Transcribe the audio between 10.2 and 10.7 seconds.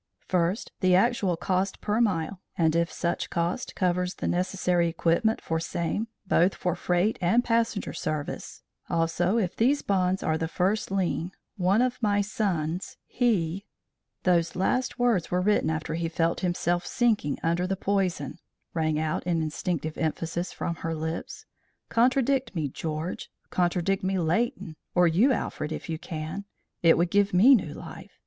are the